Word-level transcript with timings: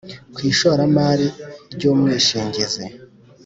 Ku 0.33 0.39
ishoramari 0.51 1.27
ry 1.73 1.83
umwishingizi 1.91 2.85